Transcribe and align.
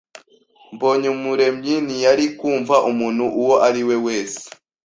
Mbonyumuremyi 0.73 1.73
ntiyari 1.85 2.25
kumva 2.39 2.75
umuntu 2.91 3.23
uwo 3.41 3.55
ari 3.67 3.81
we 3.87 3.95
wese. 4.05 4.41